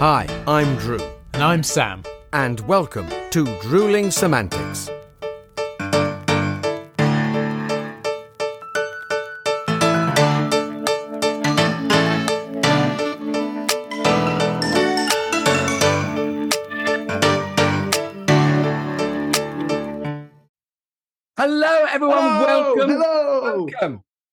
[0.00, 0.98] Hi, I'm Drew,
[1.34, 2.02] And I'm Sam.
[2.32, 4.88] and welcome to Drewling Samantics.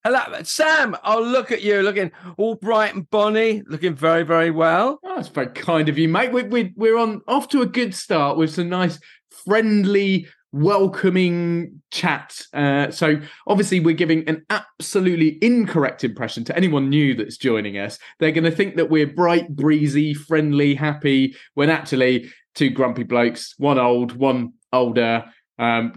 [0.10, 0.96] Hello, Sam.
[1.04, 5.02] Oh, look at you, looking all bright and bonny, looking very, very well.
[5.04, 6.32] Oh, that's very kind of you, mate.
[6.32, 12.42] We're, we're, we're on off to a good start with some nice, friendly, welcoming chat.
[12.54, 18.00] Uh, so, obviously, we're giving an absolutely incorrect impression to anyone new that's joining us.
[18.20, 23.56] They're going to think that we're bright, breezy, friendly, happy, when actually, two grumpy blokes,
[23.58, 25.26] one old, one older.
[25.60, 25.92] Um,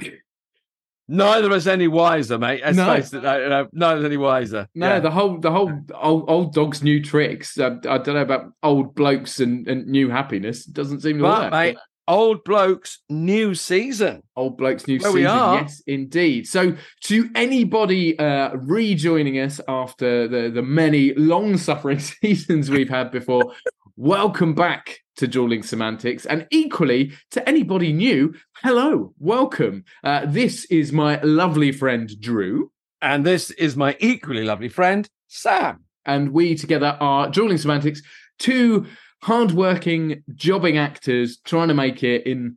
[1.13, 2.61] Neither of us any wiser, mate.
[2.65, 2.95] Let's No.
[2.95, 4.69] face it, no, no, neither of any wiser.
[4.77, 5.01] No, Yeah.
[5.01, 7.59] the whole the whole old, old dog's new tricks.
[7.59, 10.69] I, I don't know about old blokes and, and new happiness.
[10.69, 11.51] It doesn't seem to but, work.
[11.53, 14.23] mate, old blokes, new season.
[14.37, 15.21] Old blokes new Where season.
[15.21, 15.61] we are.
[15.63, 16.47] Yes, indeed.
[16.47, 23.11] So to anybody uh, rejoining us after the the many long suffering seasons we've had
[23.11, 23.53] before,
[23.97, 29.85] welcome back to Drewling Samantics, and equally to anybody new, hello, welcome.
[30.03, 32.73] Uh, this is my lovely friend Drew.
[33.03, 35.85] And this is my equally lovely friend, Sam.
[36.07, 38.01] and we together are Drewling Samantics,
[38.39, 38.87] two
[39.23, 42.57] hardworking, jobbing actors trying to make it in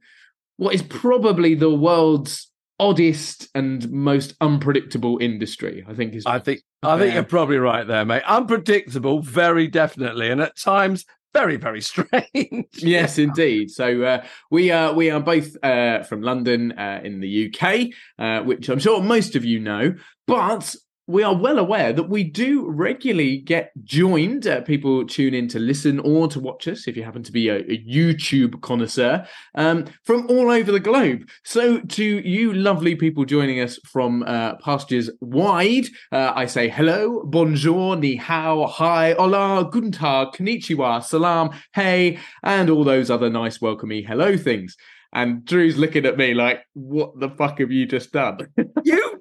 [0.56, 5.84] what is probably the world's oddest and most unpredictable industry.
[5.86, 8.24] I think is I think I think you're probably right there, mate.
[8.26, 11.04] Unpredictable, very definitely, and at times
[11.34, 12.68] very, very strange.
[12.76, 13.72] yes, indeed.
[13.72, 17.88] So uh, we are we are both uh, from London uh, in the UK,
[18.20, 19.96] uh, which I'm sure most of you know,
[20.28, 20.76] but.
[21.06, 24.48] We are well aware that we do regularly get joined.
[24.48, 27.50] Uh, people tune in to listen or to watch us if you happen to be
[27.50, 31.28] a, a YouTube connoisseur um, from all over the globe.
[31.44, 37.24] So, to you lovely people joining us from uh, pastures wide, uh, I say hello,
[37.26, 43.58] bonjour, ni hao, hi, hola, guten tag, konnichiwa, salam, hey, and all those other nice
[43.58, 44.78] welcomey hello things.
[45.14, 48.48] And Drew's looking at me like, what the fuck have you just done?
[48.84, 49.13] you,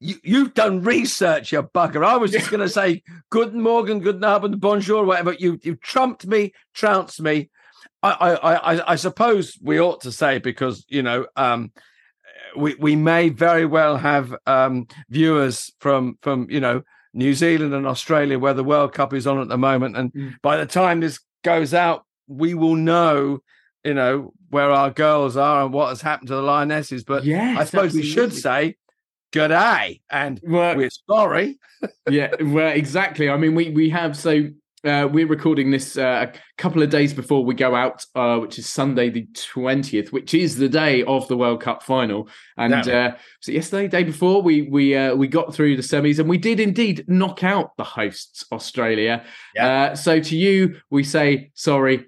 [0.00, 2.04] you you've done research, you bugger.
[2.04, 5.32] I was just going to say good morgen, good abend, bonjour, whatever.
[5.32, 7.50] You you trumped me, trounced me.
[8.02, 11.72] I I I, I suppose we ought to say because you know um,
[12.56, 16.82] we we may very well have um, viewers from from you know
[17.12, 20.34] New Zealand and Australia where the World Cup is on at the moment, and Mm.
[20.42, 23.40] by the time this goes out, we will know.
[23.84, 27.58] You know where our girls are and what has happened to the lionesses, but yes,
[27.58, 28.76] I suppose we should say
[29.32, 31.58] good day and Well, we're sorry.
[32.10, 33.28] yeah, well, exactly.
[33.28, 34.48] I mean, we we have so
[34.84, 38.58] uh, we're recording this uh, a couple of days before we go out, uh, which
[38.58, 42.28] is Sunday the twentieth, which is the day of the World Cup final.
[42.56, 43.08] And Yeah.
[43.14, 46.38] uh, so yesterday, day before, we we uh, we got through the semis, and we
[46.38, 49.24] did indeed knock out the hosts, Australia.
[49.60, 52.06] Uh, so to you, we say sorry.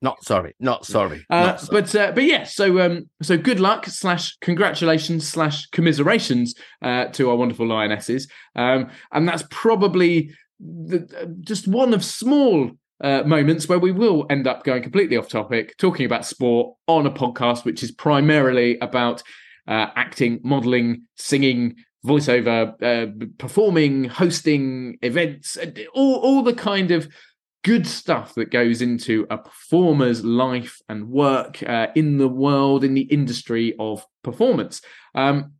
[0.00, 1.24] Not sorry, not sorry.
[1.30, 1.82] Uh, not sorry.
[1.82, 7.30] but uh, but yeah, so um, so good luck slash congratulations slash commiserations uh, to
[7.30, 12.70] our wonderful lionesses, um, and that's probably the, uh, just one of small
[13.02, 17.06] uh, moments where we will end up going completely off topic, talking about sport on
[17.06, 19.22] a podcast which is primarily about
[19.66, 21.76] uh, acting, modeling, singing,
[22.06, 25.56] voiceover, uh, performing, hosting events,
[25.94, 27.08] all all the kind of
[27.62, 32.94] good stuff that goes into a performer's life and work uh, in the world, in
[32.94, 34.82] the industry of performance.
[35.14, 35.52] Um,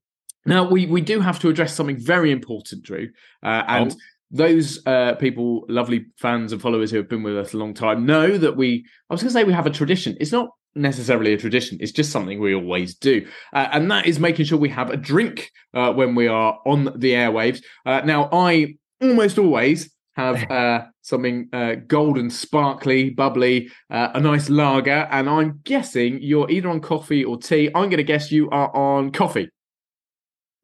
[0.44, 3.10] now, we we do have to address something very important, Drew,
[3.42, 3.92] uh, and.
[3.92, 3.96] Oh.
[4.34, 8.06] Those uh, people, lovely fans and followers who have been with us a long time,
[8.06, 8.86] know that we.
[9.10, 10.16] I was going to say we have a tradition.
[10.20, 11.76] It's not necessarily a tradition.
[11.82, 14.96] It's just something we always do, uh, and that is making sure we have a
[14.96, 17.62] drink uh, when we are on the airwaves.
[17.84, 24.48] Uh, now, I almost always have uh, something uh, golden, sparkly, bubbly, uh, a nice
[24.48, 27.68] lager, and I'm guessing you're either on coffee or tea.
[27.68, 29.50] I'm going to guess you are on coffee.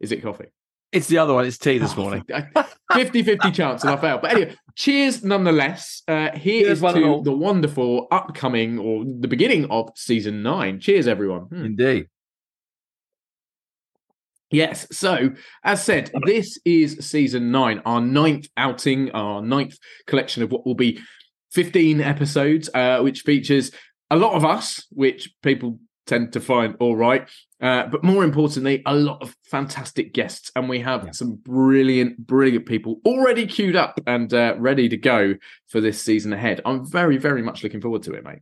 [0.01, 0.47] Is it coffee?
[0.91, 1.45] it's the other one.
[1.45, 2.25] It's tea this Oh, morning.
[2.95, 4.23] 50 50 chance and I failed.
[4.23, 6.03] But anyway, cheers nonetheless.
[6.09, 10.81] Uh, here Cheers, is to the wonderful upcoming or the beginning of season nine.
[10.81, 11.43] Cheers, everyone.
[11.43, 11.65] Hmm.
[11.67, 12.07] Indeed.
[14.51, 14.87] Yes.
[14.91, 15.31] So,
[15.63, 20.75] as said, this is season nine, our ninth outing, our ninth collection of what will
[20.75, 21.01] be
[21.53, 23.71] 15 episodes, uh, which features
[24.11, 27.29] a lot of us, which people tend to find all right.
[27.61, 31.11] Uh, but more importantly, a lot of fantastic guests, and we have yeah.
[31.11, 35.35] some brilliant, brilliant people already queued up and uh, ready to go
[35.67, 36.61] for this season ahead.
[36.65, 38.39] I'm very, very much looking forward to it, mate.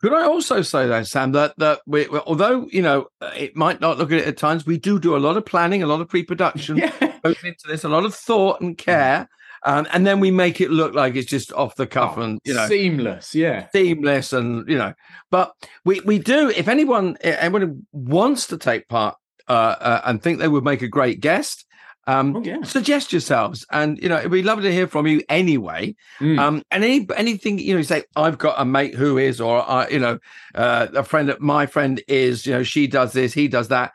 [0.00, 3.98] Could I also say that, Sam, that that we, although you know it might not
[3.98, 6.08] look at it at times, we do do a lot of planning, a lot of
[6.08, 7.18] pre-production yeah.
[7.24, 9.28] goes into this, a lot of thought and care.
[9.62, 12.40] Um, and then we make it look like it's just off the cuff oh, and
[12.44, 14.94] you know seamless, yeah, seamless, and you know.
[15.30, 15.52] But
[15.84, 16.48] we we do.
[16.48, 19.16] If anyone anyone wants to take part
[19.50, 21.66] uh, uh, and think they would make a great guest,
[22.06, 22.62] um, oh, yeah.
[22.62, 25.94] suggest yourselves, and you know it'd be lovely to hear from you anyway.
[26.18, 26.38] Mm.
[26.38, 29.68] Um, and any anything you know, you say I've got a mate who is, or
[29.68, 30.18] uh, you know,
[30.54, 33.92] uh, a friend that my friend is, you know, she does this, he does that.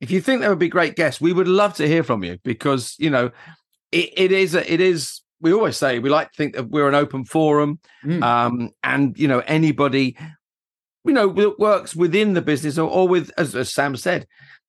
[0.00, 2.38] If you think they would be great guests, we would love to hear from you
[2.44, 3.30] because you know
[3.92, 6.88] it, it is a, it is we always say we like to think that we're
[6.88, 8.22] an open forum mm.
[8.22, 10.16] um, and you know anybody
[11.04, 14.26] you know that works within the business or, or with as, as, sam said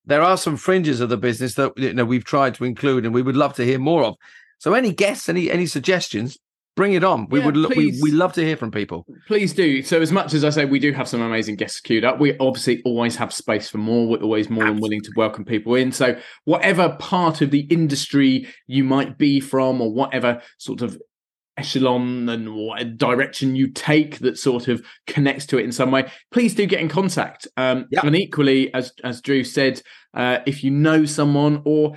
[0.07, 3.13] there are some fringes of the business that you know we've tried to include and
[3.13, 4.15] we would love to hear more of
[4.57, 6.39] so any guests any any suggestions
[6.77, 7.27] bring it on.
[7.29, 9.05] We yeah, would we, we love to hear from people.
[9.27, 9.81] Please do.
[9.81, 12.37] So as much as I say we do have some amazing guests queued up, we
[12.37, 14.07] obviously always have space for more.
[14.07, 14.73] We're always more Absolutely.
[14.73, 15.91] than willing to welcome people in.
[15.91, 21.01] So whatever part of the industry you might be from, or whatever sort of
[21.57, 26.09] echelon and what direction you take that sort of connects to it in some way
[26.31, 28.03] please do get in contact um, yep.
[28.03, 29.81] and equally as as drew said
[30.13, 31.95] uh, if you know someone or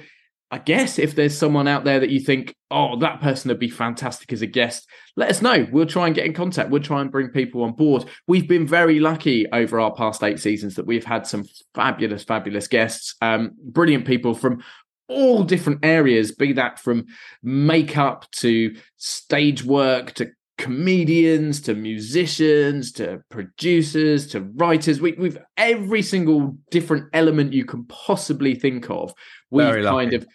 [0.52, 3.70] I guess if there's someone out there that you think, oh, that person would be
[3.70, 5.68] fantastic as a guest, let us know.
[5.70, 6.70] We'll try and get in contact.
[6.70, 8.06] We'll try and bring people on board.
[8.26, 12.66] We've been very lucky over our past eight seasons that we've had some fabulous, fabulous
[12.66, 14.64] guests, um, brilliant people from
[15.10, 17.06] all different areas, be that from
[17.42, 20.30] makeup to stage work to
[20.60, 25.00] comedians to musicians to producers to writers.
[25.00, 29.14] We, have every single different element you can possibly think of.
[29.50, 30.26] We've kind of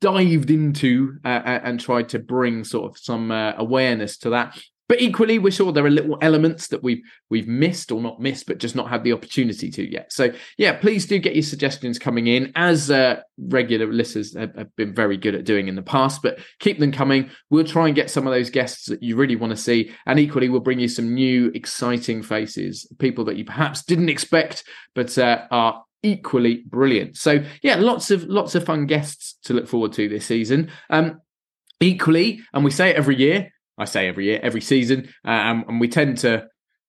[0.00, 4.60] dived into uh, uh, and tried to bring sort of some uh, awareness to that.
[4.90, 8.48] But equally, we're sure there are little elements that we've we've missed or not missed,
[8.48, 10.12] but just not had the opportunity to yet.
[10.12, 14.74] So yeah, please do get your suggestions coming in, as uh, regular listeners have, have,
[14.74, 16.22] been very good at doing in the past.
[16.22, 17.30] But keep them coming.
[17.50, 20.18] We'll try and get some of those guests that you really want to see, and
[20.18, 24.64] equally, we'll bring you some new, exciting faces, people that you perhaps didn't expect,
[24.96, 27.16] but uh, are equally brilliant.
[27.16, 30.68] So yeah, lots of lots of fun guests to look forward to this season.
[30.90, 31.20] Um,
[31.78, 33.52] equally, and we say it every year.
[33.80, 36.46] I say every year, every season, and, and we tend to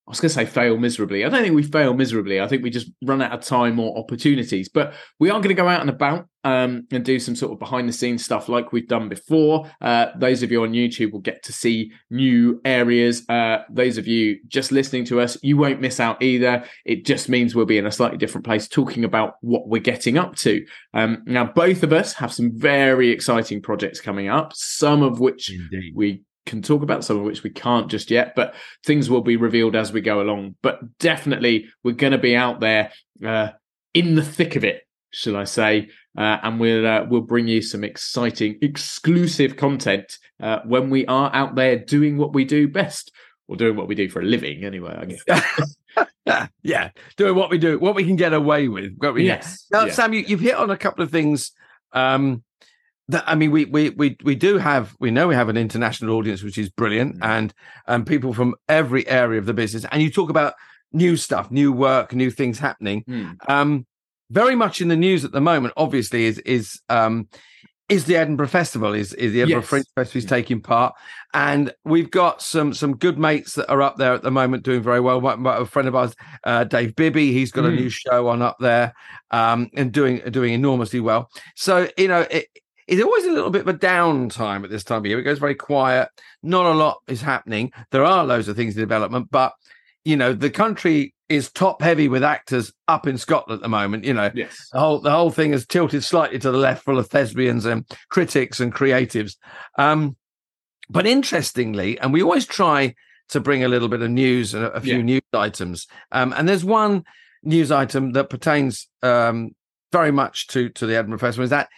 [0.08, 1.24] I was going to say fail miserably.
[1.24, 2.42] I don't think we fail miserably.
[2.42, 4.68] I think we just run out of time or opportunities.
[4.68, 7.60] But we are going to go out and about um, and do some sort of
[7.60, 9.72] behind the scenes stuff like we've done before.
[9.80, 13.24] Uh, those of you on YouTube will get to see new areas.
[13.30, 16.66] Uh, those of you just listening to us, you won't miss out either.
[16.84, 20.18] It just means we'll be in a slightly different place talking about what we're getting
[20.18, 20.66] up to.
[20.96, 25.52] Um, now, both of us have some very exciting projects coming up, some of which
[25.52, 25.94] Indeed.
[25.96, 28.56] we can talk about, some of which we can't just yet, but
[28.86, 30.56] things will be revealed as we go along.
[30.62, 32.92] But definitely, we're going to be out there
[33.26, 33.50] uh,
[33.94, 35.90] in the thick of it, shall I say?
[36.18, 41.34] Uh, and we'll uh, we'll bring you some exciting, exclusive content uh, when we are
[41.34, 43.12] out there doing what we do best,
[43.48, 44.94] or doing what we do for a living, anyway.
[44.98, 46.50] I guess.
[46.64, 48.98] yeah, doing what we do, what we can get away with.
[49.18, 49.68] yes.
[49.72, 49.94] Now, yeah.
[49.94, 51.52] Sam, you, have hit on a couple of things.
[51.94, 52.44] Um,
[53.12, 56.16] that I mean, we we we we do have we know we have an international
[56.16, 57.26] audience, which is brilliant, mm.
[57.26, 57.54] and
[57.88, 59.86] and people from every area of the business.
[59.92, 60.54] And you talk about
[60.94, 63.04] new stuff, new work, new things happening.
[63.04, 63.38] Mm.
[63.50, 63.86] Um,
[64.30, 67.28] very much in the news at the moment, obviously, is is um,
[67.90, 69.70] is the Edinburgh Festival, is is the Edinburgh yes.
[69.70, 70.96] Fringe Festival is taking part,
[71.34, 74.82] and we've got some some good mates that are up there at the moment doing
[74.82, 75.26] very well.
[75.28, 76.16] A friend of ours,
[76.46, 77.70] uh, Dave Bibby, he's got mm.
[77.70, 78.94] a new show on up there,
[79.32, 81.30] um, and doing doing enormously well.
[81.58, 82.48] So you know, it,
[82.92, 85.18] it's always a little bit of a downtime at this time of year.
[85.18, 86.10] It goes very quiet.
[86.44, 87.72] Not a lot is happening.
[87.92, 89.54] There are loads of things in development, but
[90.04, 94.04] you know, the country is top heavy with actors up in Scotland at the moment.
[94.04, 94.68] You know, yes.
[94.74, 97.86] the whole the whole thing is tilted slightly to the left, full of thespians and
[98.10, 99.38] critics and creatives.
[99.78, 100.18] Um,
[100.90, 102.94] but interestingly, and we always try
[103.30, 105.04] to bring a little bit of news and a, a few yeah.
[105.04, 105.88] news items.
[106.12, 107.06] Um, and there's one
[107.42, 109.52] news item that pertains um,
[109.94, 111.70] very much to to the Edinburgh Festival is that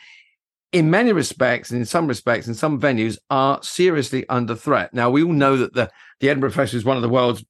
[0.73, 4.93] in many respects, and in some respects, in some venues, are seriously under threat.
[4.93, 5.89] Now, we all know that the,
[6.19, 7.45] the Edinburgh Festival is one of the world's,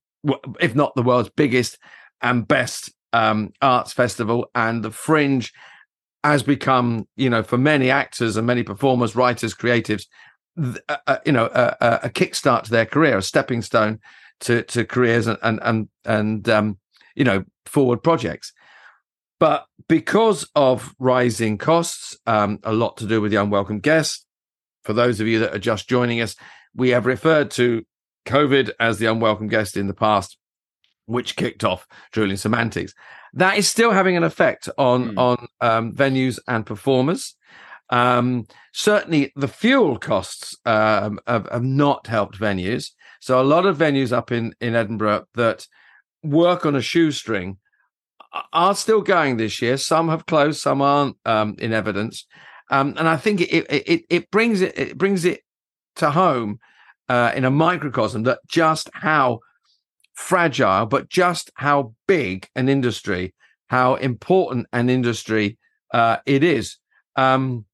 [0.60, 1.80] if not the world's biggest
[2.22, 5.52] and best um, arts festival, and the Fringe
[6.24, 10.06] has become, you know, for many actors and many performers, writers, creatives,
[10.62, 14.00] uh, uh, you know, a, kickstart to their career, a stepping stone
[14.42, 16.78] to to careers, and and and, and um,
[17.16, 18.54] you know, forward projects.
[19.44, 24.26] But because of rising costs, um, a lot to do with the unwelcome guest.
[24.86, 26.38] For those of you that are just joining us,
[26.74, 27.84] we have referred to
[28.26, 30.38] COVID as the unwelcome guest in the past,
[31.08, 32.94] which kicked off Drewling Samantics.
[33.34, 35.18] That is still having an effect on Mm.
[35.20, 37.36] on um, venues and performers.
[37.90, 42.92] Um, certainly, the fuel costs um, have, have not helped venues.
[43.20, 45.68] So, a lot of venues up in in Edinburgh that
[46.24, 47.58] work on a shoestring
[48.52, 49.78] are still going this year.
[49.78, 52.26] Some have closed, some aren't um, in evidence,
[52.72, 55.42] um, and I think it, it it brings it it brings it
[55.98, 56.60] to home
[57.10, 59.40] uh, in a microcosm that just how
[60.14, 63.34] fragile, but just how big an industry,
[63.68, 65.58] how important an industry
[65.94, 66.78] uh, it is.
[67.16, 67.66] Um,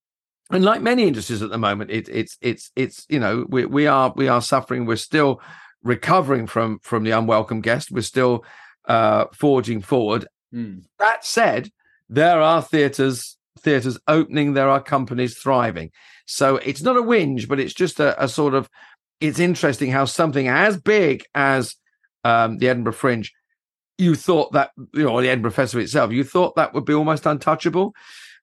[0.52, 3.88] and like many industries at the moment, it, it's it's it's you know we we
[3.88, 4.86] are we are suffering.
[4.86, 5.42] We're still
[5.84, 7.92] recovering from from the unwelcome guest.
[7.92, 8.44] We're still
[8.88, 10.28] uh, forging forward.
[10.54, 10.84] Mm.
[10.98, 11.72] That said,
[12.10, 14.54] there are theatres theatres opening.
[14.54, 15.92] There are companies thriving.
[16.26, 18.70] So it's not a whinge, but it's just a, a sort of.
[19.20, 21.76] It's interesting how something as big as
[22.24, 23.34] um, the Edinburgh Fringe,
[23.98, 26.94] you thought that you know or the Edinburgh Festival itself, you thought that would be
[26.94, 27.94] almost untouchable,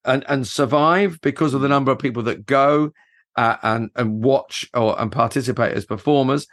[0.05, 2.93] and and survive because of the number of people that go
[3.37, 6.47] uh, and and watch or and participate as performers.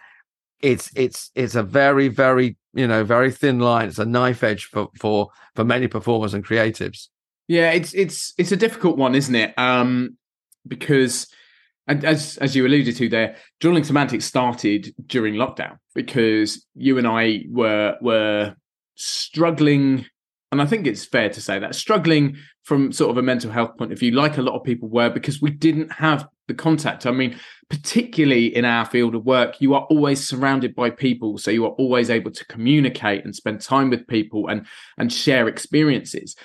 [0.63, 3.89] It's it's it's a very very you know very thin line.
[3.89, 7.09] It's a knife edge for for for many performers and creatives.
[7.47, 9.53] Yeah, it's it's it's a difficult one, isn't it?
[9.59, 10.17] Um,
[10.67, 11.27] because
[11.87, 17.05] and as as you alluded to there, Drewling Samantics started during lockdown because you and
[17.05, 18.55] I were were
[18.95, 20.05] struggling,
[20.53, 23.77] and I think it's fair to say that struggling from sort of a mental health
[23.77, 27.05] point of view, like a lot of people were, because we didn't have the contact.
[27.05, 27.37] I mean,
[27.69, 31.71] particularly in our field of work, you are always surrounded by people, so you are
[31.71, 34.65] always able to communicate and spend time with people and
[34.97, 36.35] and share experiences.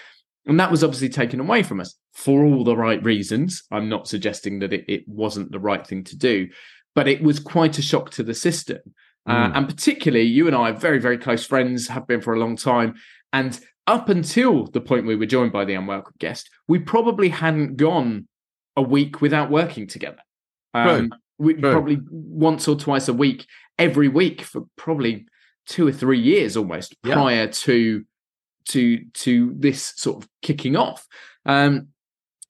[0.47, 3.63] And that was obviously taken away from us for all the right reasons.
[3.71, 6.49] I'm not suggesting that it, it wasn't the right thing to do,
[6.95, 8.79] but it was quite a shock to the system.
[9.27, 9.57] Uh, Mm.
[9.57, 12.57] and particularly, you and I are very, very close friends, have been for a long
[12.57, 12.95] time.
[13.31, 17.77] And up until the point we were joined by the unwelcome guest, we probably hadn't
[17.77, 18.29] gone
[18.77, 20.19] a week without working together.
[20.75, 21.73] Um, we True.
[21.73, 23.47] probably once or twice a week,
[23.79, 25.27] every week for probably
[25.67, 27.15] two or three years almost Yeah.
[27.15, 28.05] prior to
[28.67, 31.07] to to this sort of kicking off.
[31.47, 31.89] Um,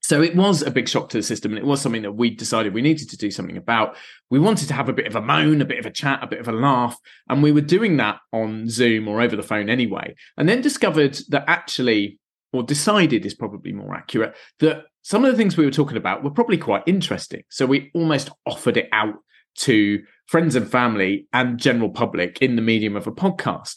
[0.09, 2.31] so it was a big shock to the system, and it was something that we
[2.31, 3.95] decided we needed to do something about.
[4.31, 6.27] We wanted to have a bit of a moan, a bit of a chat, a
[6.27, 6.97] bit of a laugh,
[7.29, 10.15] and we were doing that on Zoom or over the phone anyway.
[10.35, 12.17] And then discovered that actually,
[12.51, 16.23] or decided is probably more accurate, that some of the things we were talking about
[16.23, 17.43] were probably quite interesting.
[17.49, 19.13] So we almost offered it out
[19.57, 23.75] to friends and family and general public in the medium of a podcast.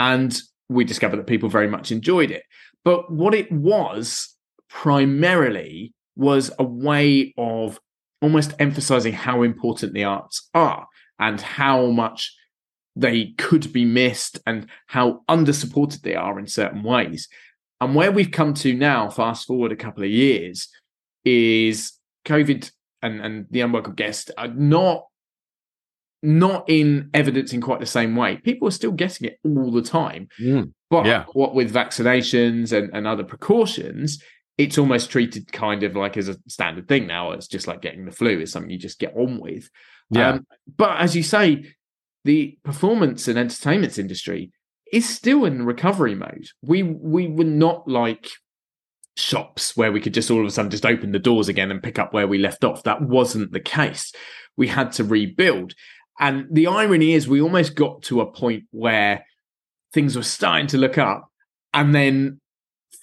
[0.00, 0.36] And
[0.68, 2.42] we discovered that people very much enjoyed it.
[2.84, 4.34] But what it was
[4.68, 7.80] primarily was a way of
[8.20, 10.86] almost emphasizing how important the arts are
[11.18, 12.34] and how much
[12.96, 17.28] they could be missed and how undersupported they are in certain ways.
[17.80, 20.68] And where we've come to now, fast forward a couple of years,
[21.24, 21.92] is
[22.24, 22.70] COVID
[23.02, 25.04] and, and the unwelcome guest are not
[26.20, 28.38] not in evidence in quite the same way.
[28.38, 30.26] People are still getting it all the time.
[30.40, 30.72] Mm.
[30.90, 31.26] But Yeah.
[31.32, 34.20] what with vaccinations and, and other precautions,
[34.58, 37.30] it's almost treated kind of like as a standard thing now.
[37.30, 39.70] It's just like getting the flu is something you just get on with.
[40.10, 40.30] Yeah.
[40.30, 40.46] Um,
[40.76, 41.64] but as you say,
[42.24, 44.50] the performance and entertainment industry
[44.92, 46.48] is still in recovery mode.
[46.60, 48.28] We we were not like
[49.16, 51.82] shops where we could just all of a sudden just open the doors again and
[51.82, 52.82] pick up where we left off.
[52.82, 54.12] That wasn't the case.
[54.56, 55.74] We had to rebuild.
[56.20, 59.24] And the irony is we almost got to a point where
[59.94, 61.30] things were starting to look up
[61.72, 62.40] and then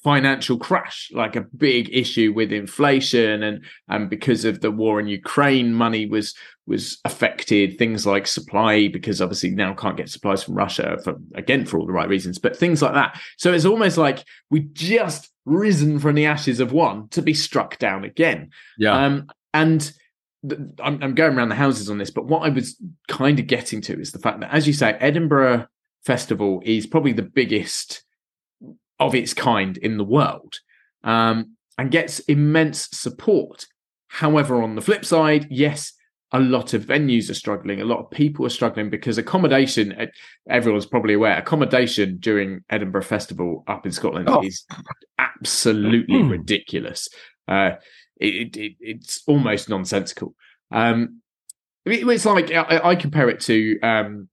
[0.06, 5.08] financial crash like a big issue with inflation and and because of the war in
[5.08, 6.36] Ukraine money was
[6.68, 11.66] was affected things like supply because obviously now can't get supplies from Russia for again
[11.66, 15.32] for all the right reasons but things like that so it's almost like we just
[15.46, 19.06] risen from the ashes of one to be struck down again yeah.
[19.06, 19.92] um, and
[20.48, 22.76] th- I'm, I'm going around the houses on this, but what I was
[23.08, 25.66] kind of getting to is the fact that, as you say, Edinburgh
[26.04, 28.05] Festival is probably the biggest
[29.00, 30.60] of its kind in the world
[31.04, 33.66] um, and gets immense support.
[34.08, 35.92] However, on the flip side, yes,
[36.32, 37.82] a lot of venues are struggling.
[37.82, 40.08] A lot of people are struggling because accommodation, eh,
[40.50, 44.42] everyone's probably aware, accommodation during Edinburgh Festival up in Scotland Oh.
[44.42, 44.66] is
[45.20, 46.30] absolutely Hmm.
[46.30, 47.08] ridiculous.
[47.48, 47.72] Uh,
[48.18, 50.34] it, it, it's almost nonsensical.
[50.72, 51.22] Um,
[51.86, 54.30] it's like I, I compare it to um,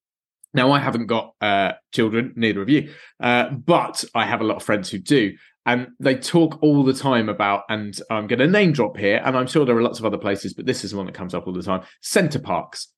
[0.54, 4.56] Now, I haven't got uh, children, neither of you, uh, but I have a lot
[4.56, 5.34] of friends who do.
[5.64, 9.36] And they talk all the time about, and I'm going to name drop here, and
[9.36, 11.34] I'm sure there are lots of other places, but this is the one that comes
[11.34, 12.88] up all the time Center Parcs.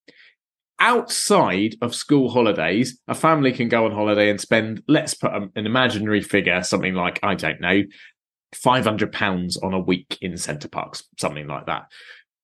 [0.80, 5.50] Outside of school holidays, a family can go on holiday and spend, let's put an
[5.54, 7.82] imaginary figure, something like, I don't know,
[8.54, 11.90] £500 on a week in Center Parcs, something like that.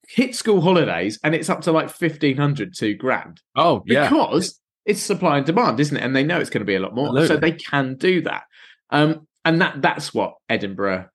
[0.08, 3.40] Hit school holidays, and it's up to like 1500 two grand.
[3.56, 4.08] Oh, yeah.
[4.08, 6.02] Because it's supply and demand, isn't it?
[6.02, 7.28] And they know it's going to be a lot more, Absolutely.
[7.28, 8.44] so they can do that.
[8.90, 11.08] Um, and that that's what Edinburgh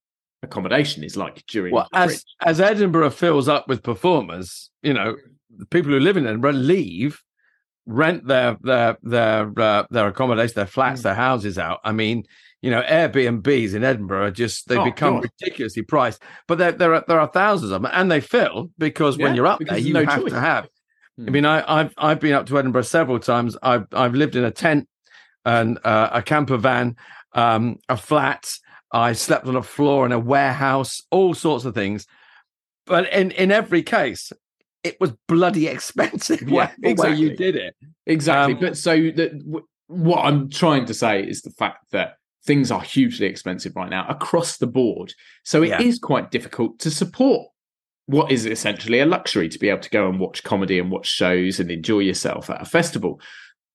[0.43, 1.73] accommodation is like during.
[1.73, 5.15] Well, as as Edinburgh fills up with performers, you know,
[5.57, 7.21] the people who live in Edinburgh leave,
[7.85, 11.03] rent their their their uh, their accommodation, their flats, Mm.
[11.03, 11.79] their houses out.
[11.83, 12.23] I mean,
[12.61, 15.29] you know, Airbnbs in Edinburgh are just they Oh, become God.
[15.41, 16.21] ridiculously priced.
[16.47, 19.47] But there there are there are thousands of them, and they fill because when you're
[19.47, 20.31] up because there, you no have choice.
[20.31, 20.67] to have.
[21.17, 21.31] I Hmm.
[21.31, 23.55] mean, I, I've I've been up to Edinburgh several times.
[23.63, 24.87] I've I've lived in a tent
[25.45, 26.95] and uh, a camper van,
[27.33, 28.51] um, a flat.
[28.91, 32.05] I slept on a floor in a warehouse, all sorts of things.
[32.85, 34.31] But in in every case,
[34.83, 36.41] it was bloody expensive.
[36.49, 37.21] Yeah, exactly.
[37.21, 37.75] you did it.
[38.05, 38.53] Exactly.
[38.55, 42.69] Um, but so that w- what I'm trying to say is the fact that things
[42.71, 45.13] are hugely expensive right now across the board.
[45.43, 45.99] So it is Yeah.
[46.07, 47.47] quite difficult to support
[48.07, 51.07] what is essentially a luxury to be able to go and watch comedy and watch
[51.07, 53.19] shows and enjoy yourself at a festival.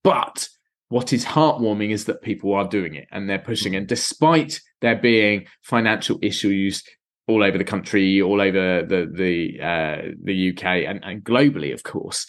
[0.04, 0.48] But
[0.88, 3.74] what is heartwarming is that people are doing it and they're pushing.
[3.76, 6.82] And despite there being financial issues
[7.26, 11.82] all over the country, all over the the uh, the UK and, and globally, of
[11.82, 12.26] course,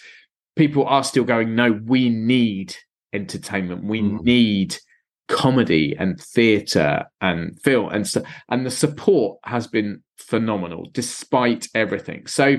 [0.55, 2.75] people are still going, no, we need
[3.13, 3.83] entertainment.
[3.83, 4.21] We Mm.
[4.23, 4.77] need
[5.31, 7.89] comedy and theatre and film.
[7.91, 12.27] And so and the support has been phenomenal despite everything.
[12.27, 12.57] So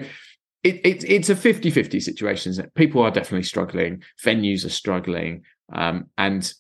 [0.64, 2.71] it, it it's a 50-50 situation.
[2.75, 6.52] People are definitely struggling, venues are struggling, um, and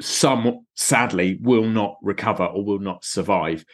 [0.00, 3.64] some sadly will not recover or will not survive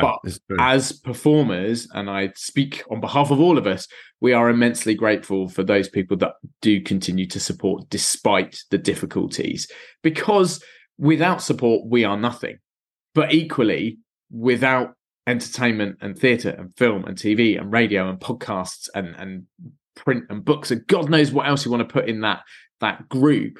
[0.00, 3.86] But as performers, and I speak on behalf of all of us,
[4.20, 9.70] we are immensely grateful for those people that do continue to support despite the difficulties.
[10.02, 10.62] Because
[10.96, 12.58] without support, we are nothing.
[13.14, 13.98] But equally,
[14.30, 14.94] without
[15.26, 19.44] entertainment and theatre and film and TV and radio and podcasts and, and
[19.94, 22.42] print and books and God knows what else you want to put in that
[22.80, 23.58] that group,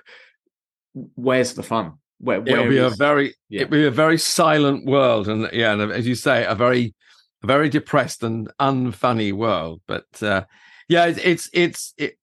[1.15, 1.95] where's the fun?
[2.19, 3.63] Where, it'll where be a very Yeah.
[3.63, 6.95] it'll be a very silent world, and yeah, and as you say, a very
[7.43, 9.83] a very depressed and unfunny world.
[9.87, 10.45] But uh,
[10.89, 12.15] yeah, it's it's it's it,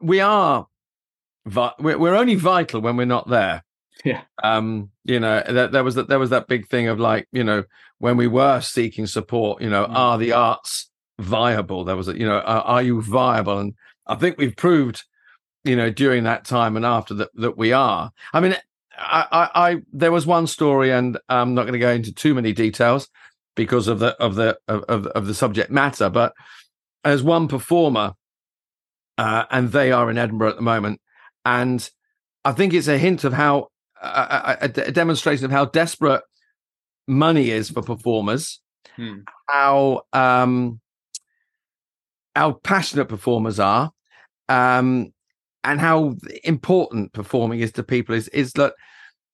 [0.00, 0.66] we are
[1.46, 3.64] vi- we're, only vital when we're not there.
[4.04, 4.22] Yeah.
[4.42, 7.44] Um, you know, there, there was that there was that big thing of like, you
[7.44, 7.64] know,
[7.98, 9.94] when we were seeking support, you know, Mm.
[9.94, 11.84] are the arts viable?
[11.84, 13.58] There was a, you know, are, are you viable?
[13.58, 13.74] And
[14.06, 15.02] I think we've proved,
[15.64, 18.10] you know, during that time and after that that we are.
[18.34, 18.54] I mean,
[18.98, 22.34] I, I, I there was one story, and I'm not going to go into too
[22.34, 23.08] many details
[23.54, 26.32] because of the of the of, of, of the subject matter, but
[27.04, 28.14] as one performer,
[29.18, 31.00] uh, and they are in Edinburgh at the moment,
[31.44, 31.88] and
[32.44, 33.68] I think it's a hint of how
[34.00, 36.22] a, a, a demonstration of how desperate
[37.06, 38.60] money is for performers,
[38.96, 39.20] Hmm.
[39.48, 40.80] how um,
[42.34, 43.92] how passionate performers are,
[44.48, 45.12] um,
[45.66, 48.14] and how important performing is to people.
[48.14, 48.74] Is is that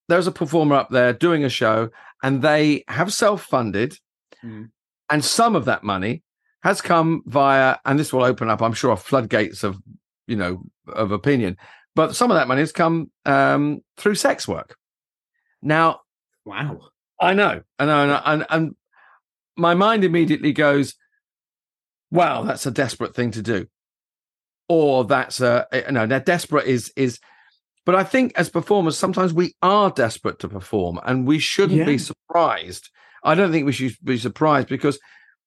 [0.08, 1.90] there's a performer up there doing a show,
[2.22, 3.96] and they have self funded,
[4.40, 4.64] Hmm.
[5.10, 6.22] and some of that money
[6.64, 9.78] has come via, and this will open up, I'm sure, floodgates of
[10.26, 11.56] you know of opinion.
[11.94, 14.76] But some of that money has come um, through sex work.
[15.60, 16.00] Now,
[16.44, 16.88] Wow.
[17.20, 18.76] I know, I know, and, and and
[19.56, 20.94] my mind immediately goes,
[22.10, 23.66] "Wow, that's a desperate thing to do,"
[24.72, 27.18] or "That's a you no." Now, desperate is is,
[27.84, 31.84] but I think as performers, sometimes we are desperate to perform, and we shouldn't Yeah.
[31.84, 32.88] be surprised.
[33.22, 34.98] I don't think we should be surprised because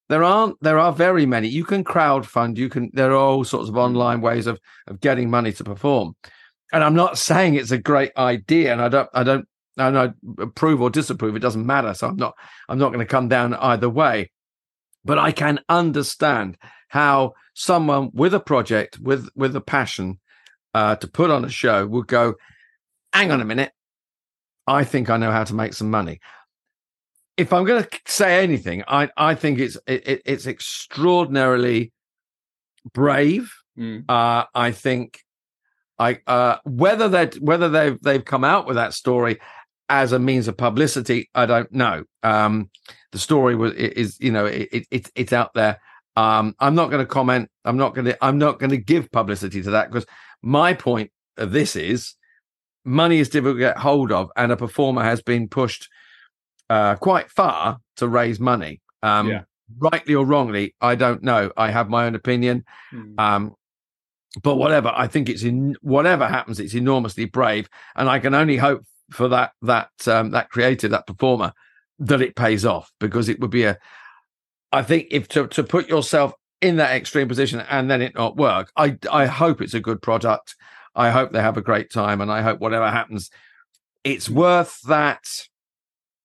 [0.08, 1.48] there aren't there are very many.
[1.48, 2.56] You can crowdfund.
[2.56, 2.90] You can.
[2.92, 3.80] There are all sorts of mm.
[3.80, 6.14] online ways of of getting money to perform.
[6.72, 10.16] And I'm not saying it's a great idea, and I don't I don't I don't
[10.38, 11.34] approve or disapprove.
[11.34, 11.94] It doesn't matter.
[11.94, 12.34] So I'm not
[12.68, 14.30] I'm not going to come down either way.
[15.04, 16.56] But I can understand
[16.88, 20.18] how someone with a project with with a passion
[20.74, 22.34] uh, to put on a show would go.
[23.12, 23.72] Hang on a minute.
[24.66, 26.20] I think I know how to make some money.
[27.36, 31.92] If I'm going to say anything, I I think it's it, it- it's extraordinarily
[32.92, 34.04] brave Mm.
[34.08, 35.20] uh, I think
[35.98, 39.38] I uh, whether that whether they've they've come out with that story
[39.90, 42.04] as a means of publicity, I don't know.
[42.22, 42.70] Um,
[43.12, 45.78] the story was is you know it, it it's out there.
[46.16, 47.50] Um, I'm not going to comment.
[47.64, 50.06] I'm not going to I'm not going to give publicity to that because
[50.42, 52.14] my point of this is
[52.84, 55.88] money is difficult to get hold of, and a performer has been pushed
[56.70, 58.80] uh, quite far to raise money.
[59.02, 59.42] Um, Yeah.
[59.78, 61.50] Rightly or wrongly, I don't know.
[61.56, 62.64] I have my own opinion.
[62.92, 63.14] Hmm.
[63.18, 63.54] Um,
[64.40, 68.58] but whatever, I think it's in whatever happens, it's enormously brave, and I can only
[68.58, 71.52] hope for that that um, that creative, that performer,
[71.98, 73.76] that it pays off because it would be a.
[74.72, 78.36] I think if to to put yourself in that extreme position and then it not
[78.36, 80.54] work, I I hope it's a good product.
[80.94, 83.30] I hope they have a great time, and I hope whatever happens,
[84.04, 85.24] it's worth that.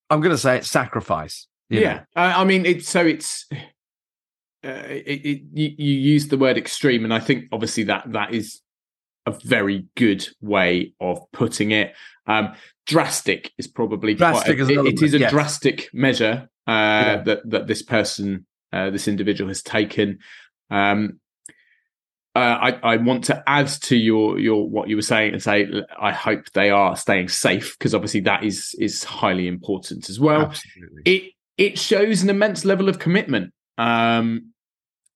[0.09, 1.47] I'm going to say it's sacrifice.
[1.69, 3.47] yeah, I, I mean, it's so it's.
[4.63, 8.31] Uh, it, it, you, you use the word extreme, and I think obviously that that
[8.31, 8.61] is
[9.25, 11.95] a very good way of putting it.
[12.27, 12.53] Um,
[12.91, 15.31] drastic is probably Drastic quite a, is it- it is a yes.
[15.31, 17.23] drastic measure uh, Yeah.
[17.23, 20.19] that that this person, uh, this individual, has taken.
[20.69, 21.19] Um,
[22.33, 25.67] uh, I, I want to add to your your what you were saying and say
[25.99, 30.43] I hope they are staying safe because obviously that is is highly important as well
[30.43, 31.01] Absolutely.
[31.03, 33.53] it it shows an immense level of commitment.
[33.77, 34.53] Um,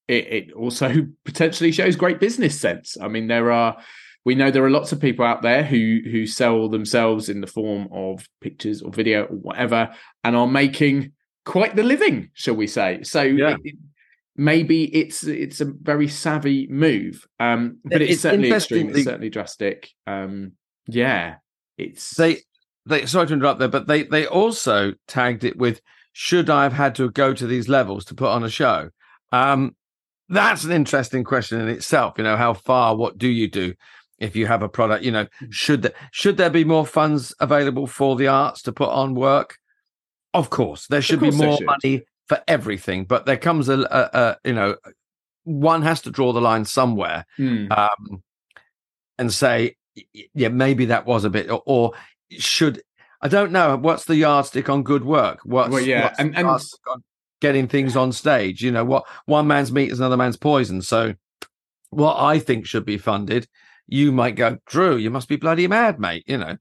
[0.07, 0.91] it, it also
[1.25, 2.97] potentially shows great business sense.
[3.01, 3.77] I mean, there are
[4.25, 7.47] we know there are lots of people out there who who sell themselves in the
[7.47, 11.11] form of pictures or video or whatever, and are making
[11.45, 13.03] quite the living, shall we say?
[13.03, 13.55] So Yeah.
[13.63, 13.75] it-
[14.35, 18.89] maybe it's it's a very savvy move, um, but it's, It's certainly extreme.
[18.89, 19.89] It's certainly drastic.
[20.07, 20.53] Um,
[20.87, 21.35] yeah,
[21.77, 22.39] it's they
[22.85, 25.81] they sorry to interrupt there, but they they also tagged it with
[26.13, 28.89] should I have had to go to these levels to put on a show?
[29.31, 29.75] Um,
[30.29, 32.15] that's an interesting question in itself.
[32.17, 32.95] You know, how far?
[32.95, 33.73] What do you do
[34.19, 35.03] if you have a product?
[35.03, 38.89] You know, should there should there be more funds available for the arts to put
[38.89, 39.57] on work?
[40.33, 41.65] Of course, there should be course there more should.
[41.67, 44.75] money for everything, but there comes a, a, a you know,
[45.43, 47.67] one has to draw the line somewhere Hmm.
[47.71, 48.23] um,
[49.17, 49.75] and say,
[50.33, 51.91] yeah, maybe that was a bit, or, or
[52.31, 52.81] should
[53.21, 55.39] I don't know what's the yardstick on good work?
[55.45, 57.03] What's, Well, yeah, what's and- the and- on
[57.41, 58.61] getting things on stage?
[58.61, 60.81] You know, what one man's meat is another man's poison.
[60.81, 61.13] So,
[61.91, 63.47] what I think should be funded,
[63.87, 66.23] you might go, Drew, you must be bloody mad, mate.
[66.27, 66.57] You know,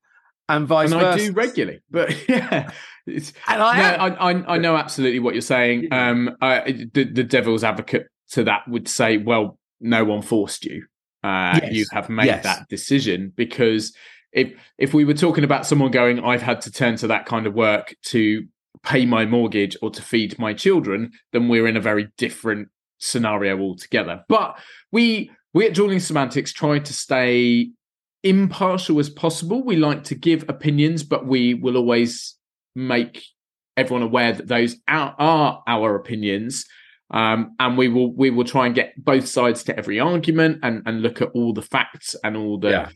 [0.49, 1.23] and vice and versa.
[1.25, 2.71] I do regularly, but yeah,
[3.07, 4.05] it's and I no.
[4.05, 5.89] I, I I know absolutely what you're saying.
[5.93, 10.85] Um, I, the the devil's advocate to that would say, well, no one forced you.
[11.23, 11.73] Uh, Yes.
[11.73, 12.43] You have made Yes.
[12.45, 13.95] that decision because
[14.33, 17.47] if if we were talking about someone going, I've had to turn to that kind
[17.47, 18.45] of work to
[18.83, 23.59] pay my mortgage or to feed my children, then we're in a very different scenario
[23.59, 24.25] altogether.
[24.29, 24.59] But
[24.93, 27.71] we we at Drewling Samantics try to stay
[28.23, 29.63] impartial as possible.
[29.63, 32.35] We like to give opinions, but we will always
[32.75, 33.25] make
[33.77, 36.67] everyone aware that those are, are our opinions.
[37.11, 40.83] Um, and we will we will try and get both sides to every argument and,
[40.87, 42.89] and look at all the facts and all the Yeah.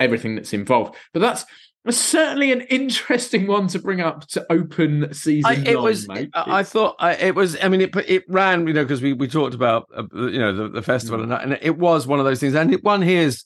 [0.00, 0.96] everything that's involved.
[1.14, 1.46] But that's
[1.90, 5.50] certainly an interesting one to bring up to open season.
[5.50, 6.06] I, it was.
[6.08, 6.30] mate.
[6.34, 7.56] I, I thought I, it was.
[7.62, 8.66] I mean, it it ran.
[8.66, 11.22] You know, because we we talked about uh, you know the, the festival Mm.
[11.24, 12.54] and that, and it was one of those things.
[12.54, 13.44] And it, one hears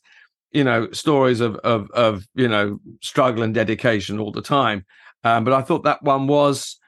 [0.52, 4.84] you know stories of of of you know struggle and dedication all the time.
[5.24, 6.78] Um, but I thought that one was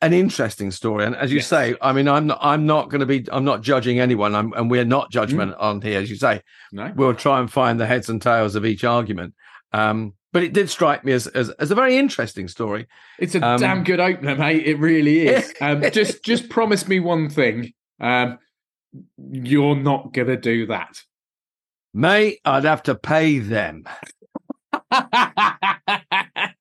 [0.00, 1.04] an interesting story.
[1.04, 1.48] And as you Yes.
[1.48, 2.38] say, I mean, I'm not.
[2.42, 3.26] I'm not going to be.
[3.32, 4.34] I'm not judging anyone.
[4.34, 5.60] I'm, and we're not judgment Mm.
[5.62, 6.42] on here, as you say.
[6.70, 9.34] no, We'll try and find the heads and tails of each argument.
[9.72, 12.86] Um, but it did strike me as as, as a very interesting story.
[13.18, 14.66] It's a Um, damn good opener, mate.
[14.66, 15.52] It really is.
[15.60, 17.72] Um, just just promise me one thing.
[18.00, 18.38] Um,
[19.32, 21.02] you're not gonna do that.
[21.94, 23.84] Mate, I'd have to pay them.
[24.90, 26.52] I,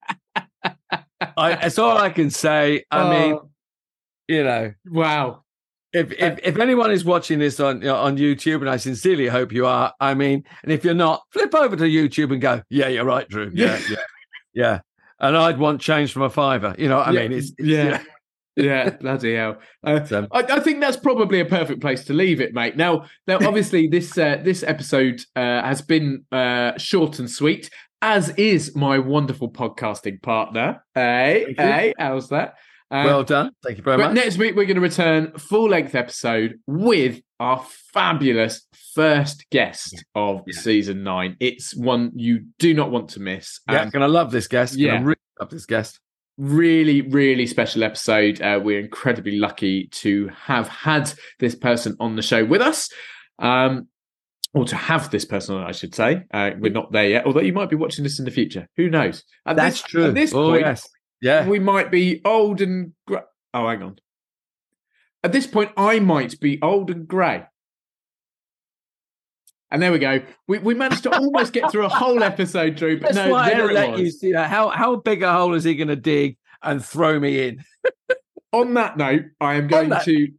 [1.55, 2.85] that's all I can say.
[2.91, 3.49] I mean, Oh,
[4.27, 5.43] you know, wow.
[5.93, 9.27] If if, if anyone is watching this on you know, on YouTube, and I sincerely
[9.27, 12.61] hope you are, I mean, and if you're not, flip over to YouTube and go,
[12.69, 13.51] yeah, you're right, Drew.
[13.53, 13.97] Yeah, yeah,
[14.53, 14.79] yeah.
[15.19, 16.75] And I'd want change from a fiver.
[16.77, 18.03] You know, what I Yeah, mean, it's, it's yeah.
[18.57, 19.59] Yeah, bloody hell.
[19.83, 19.99] Uh,
[20.31, 22.75] I, I think that's probably a perfect place to leave it, mate.
[22.75, 27.69] Now, now, obviously, this uh, this episode uh, has been uh, short and sweet,
[28.01, 30.83] as is my wonderful podcasting partner.
[30.95, 32.55] Hey, hey, how's that?
[32.89, 33.51] Um, well done.
[33.63, 34.15] Thank you very but much.
[34.15, 40.41] next week we're going to return full length episode with our fabulous first guest of
[40.47, 40.59] Yeah.
[40.59, 41.35] season nine.
[41.39, 43.59] It's one you do not want to miss.
[43.69, 44.75] yeah, Um, gonna love this guest.
[44.75, 45.01] yeah.
[45.03, 45.99] Really love this guest.
[46.39, 48.39] really, really special episode.
[48.41, 52.89] Uh, we're incredibly lucky to have had this person on the show with us.
[53.39, 53.87] Um,
[54.53, 56.23] or to have this person on, I should say.
[56.33, 58.67] Uh, we're not there yet, although you might be watching this in the future.
[58.77, 59.23] Who knows?
[59.45, 60.05] At That's this, true.
[60.09, 60.87] At this oh point, yes,
[61.21, 61.47] yeah.
[61.47, 63.21] we might be old and grey.
[63.53, 63.99] Oh, hang on.
[65.23, 67.45] At this point, I might be old and grey.
[69.69, 70.21] And there we go.
[70.47, 72.99] We, we managed to almost get through a whole episode, Drew.
[72.99, 74.01] But That's no, why I there it let was.
[74.01, 74.49] you see that.
[74.49, 77.63] How how big a hole is he going to dig and throw me in?
[78.53, 80.29] On that note, I am going that- to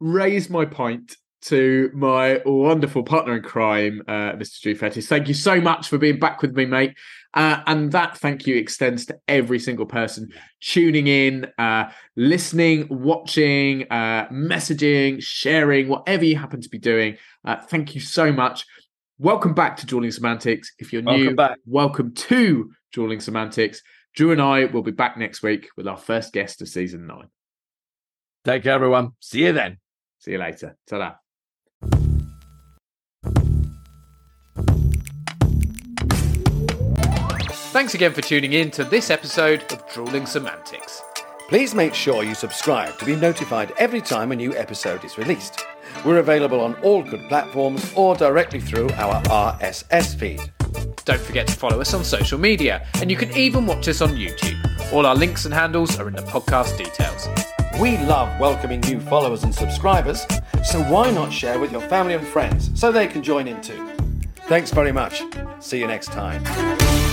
[0.00, 4.60] raise my pint to my wonderful partner in crime, uh, Mr.
[4.60, 5.06] Drew Fettis.
[5.06, 6.96] Thank you so much for being back with me, mate.
[7.34, 10.28] Uh, and that thank you extends to every single person
[10.60, 17.16] tuning in, uh, listening, watching, uh, messaging, sharing, whatever you happen to be doing.
[17.44, 18.64] Uh, thank you so much.
[19.18, 20.68] Welcome back to Drewling Samantics.
[20.78, 21.58] If you're new, Welcome back.
[21.66, 23.80] welcome to Drewling Samantics.
[24.14, 27.28] Drew and I will be back next week with our first guest of season nine.
[28.44, 29.10] Take care, everyone.
[29.20, 29.78] See you then.
[30.20, 30.76] See you later.
[30.88, 31.14] Ta-da.
[37.88, 41.00] Thanks again for tuning in to this episode of Drewling Samantics.
[41.48, 45.64] Please make sure you subscribe to be notified every time a new episode is released.
[46.04, 50.52] We're available on all good platforms or directly through our RSS feed.
[51.06, 54.10] Don't forget to follow us on social media, and you can even watch us on
[54.10, 54.92] YouTube.
[54.92, 57.26] All our links and handles are in the podcast details.
[57.80, 60.26] We love welcoming new followers and subscribers,
[60.62, 63.88] so why not share with your family and friends so they can join in too?
[64.46, 65.22] Thanks very much.
[65.60, 67.07] See you next time.